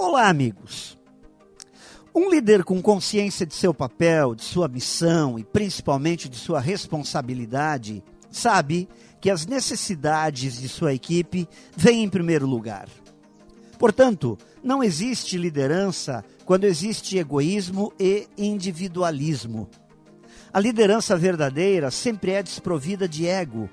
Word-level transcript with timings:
Olá, 0.00 0.28
amigos. 0.28 0.96
Um 2.14 2.30
líder 2.30 2.62
com 2.62 2.80
consciência 2.80 3.44
de 3.44 3.52
seu 3.52 3.74
papel, 3.74 4.32
de 4.32 4.44
sua 4.44 4.68
missão 4.68 5.36
e 5.36 5.42
principalmente 5.42 6.28
de 6.28 6.36
sua 6.36 6.60
responsabilidade, 6.60 8.04
sabe 8.30 8.88
que 9.20 9.28
as 9.28 9.44
necessidades 9.44 10.60
de 10.60 10.68
sua 10.68 10.94
equipe 10.94 11.48
vêm 11.76 12.04
em 12.04 12.08
primeiro 12.08 12.46
lugar. 12.46 12.88
Portanto, 13.76 14.38
não 14.62 14.84
existe 14.84 15.36
liderança 15.36 16.24
quando 16.44 16.62
existe 16.62 17.18
egoísmo 17.18 17.92
e 17.98 18.28
individualismo. 18.38 19.68
A 20.52 20.60
liderança 20.60 21.16
verdadeira 21.16 21.90
sempre 21.90 22.30
é 22.30 22.40
desprovida 22.40 23.08
de 23.08 23.26
ego. 23.26 23.68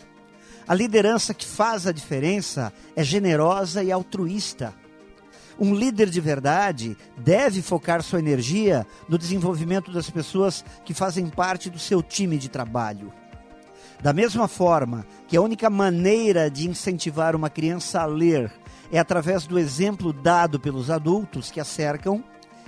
A 0.67 0.73
liderança 0.73 1.35
que 1.35 1.45
faz 1.45 1.85
a 1.85 1.91
diferença 1.91 2.73
é 2.95 3.03
generosa 3.03 3.83
e 3.83 3.91
altruísta. 3.91 4.73
Um 5.59 5.73
líder 5.73 6.09
de 6.09 6.19
verdade 6.19 6.97
deve 7.17 7.61
focar 7.61 8.03
sua 8.03 8.19
energia 8.19 8.85
no 9.07 9.17
desenvolvimento 9.17 9.91
das 9.91 10.09
pessoas 10.09 10.65
que 10.83 10.93
fazem 10.93 11.27
parte 11.29 11.69
do 11.69 11.79
seu 11.79 12.03
time 12.03 12.37
de 12.37 12.49
trabalho. 12.49 13.13
Da 14.01 14.11
mesma 14.11 14.47
forma 14.47 15.05
que 15.27 15.37
a 15.37 15.41
única 15.41 15.69
maneira 15.69 16.49
de 16.49 16.69
incentivar 16.69 17.35
uma 17.35 17.49
criança 17.49 18.01
a 18.01 18.05
ler 18.05 18.51
é 18.91 18.99
através 18.99 19.47
do 19.47 19.57
exemplo 19.57 20.11
dado 20.11 20.59
pelos 20.59 20.89
adultos 20.89 21.49
que 21.49 21.59
a 21.59 21.65
cercam, 21.65 22.23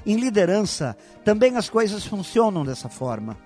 em 0.05 0.15
liderança 0.15 0.95
também 1.25 1.57
as 1.57 1.69
coisas 1.69 2.05
funcionam 2.05 2.63
dessa 2.63 2.87
forma. 2.87 3.37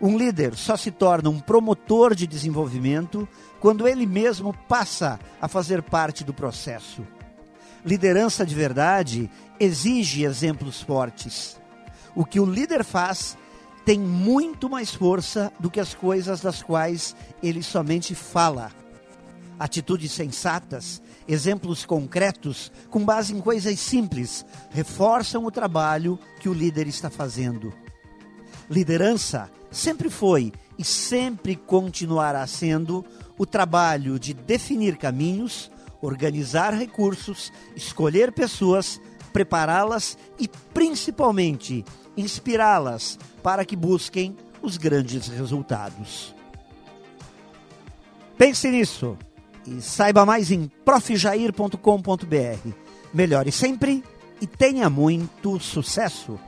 Um 0.00 0.18
líder 0.18 0.54
só 0.54 0.76
se 0.76 0.90
torna 0.90 1.30
um 1.30 1.40
promotor 1.40 2.14
de 2.14 2.26
desenvolvimento 2.26 3.26
quando 3.58 3.88
ele 3.88 4.06
mesmo 4.06 4.52
passa 4.68 5.18
a 5.40 5.48
fazer 5.48 5.82
parte 5.82 6.22
do 6.22 6.34
processo. 6.34 7.02
Liderança 7.86 8.44
de 8.44 8.52
verdade 8.52 9.30
exige 9.60 10.24
exemplos 10.24 10.82
fortes. 10.82 11.56
O 12.16 12.24
que 12.24 12.40
o 12.40 12.44
líder 12.44 12.82
faz 12.82 13.38
tem 13.84 14.00
muito 14.00 14.68
mais 14.68 14.92
força 14.92 15.52
do 15.60 15.70
que 15.70 15.78
as 15.78 15.94
coisas 15.94 16.40
das 16.40 16.64
quais 16.64 17.14
ele 17.40 17.62
somente 17.62 18.12
fala. 18.12 18.72
Atitudes 19.56 20.10
sensatas, 20.10 21.00
exemplos 21.28 21.86
concretos, 21.86 22.72
com 22.90 23.04
base 23.04 23.32
em 23.32 23.40
coisas 23.40 23.78
simples, 23.78 24.44
reforçam 24.70 25.44
o 25.44 25.50
trabalho 25.52 26.18
que 26.40 26.48
o 26.48 26.52
líder 26.52 26.88
está 26.88 27.08
fazendo. 27.08 27.72
Liderança 28.68 29.48
sempre 29.70 30.10
foi 30.10 30.52
e 30.76 30.84
sempre 30.84 31.54
continuará 31.54 32.44
sendo 32.48 33.04
o 33.38 33.46
trabalho 33.46 34.18
de 34.18 34.34
definir 34.34 34.96
caminhos, 34.96 35.70
organizar 36.06 36.72
recursos, 36.74 37.52
escolher 37.74 38.32
pessoas, 38.32 39.00
prepará-las 39.32 40.16
e, 40.38 40.48
principalmente, 40.72 41.84
inspirá-las 42.16 43.18
para 43.42 43.64
que 43.64 43.74
busquem 43.76 44.36
os 44.62 44.76
grandes 44.76 45.28
resultados. 45.28 46.34
Pense 48.38 48.70
nisso 48.70 49.16
e 49.66 49.80
saiba 49.80 50.24
mais 50.24 50.50
em 50.50 50.70
profjair.com.br. 50.84 52.70
Melhore 53.12 53.50
sempre 53.50 54.04
e 54.40 54.46
tenha 54.46 54.88
muito 54.88 55.58
sucesso! 55.58 56.38